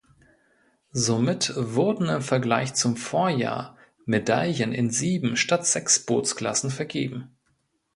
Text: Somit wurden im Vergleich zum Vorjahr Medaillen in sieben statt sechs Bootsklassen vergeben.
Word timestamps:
Somit 0.93 1.53
wurden 1.55 2.09
im 2.09 2.23
Vergleich 2.23 2.73
zum 2.73 2.97
Vorjahr 2.97 3.77
Medaillen 4.07 4.73
in 4.73 4.89
sieben 4.89 5.37
statt 5.37 5.67
sechs 5.67 6.07
Bootsklassen 6.07 6.71
vergeben. 6.71 7.29